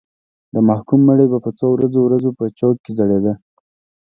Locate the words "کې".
2.83-2.91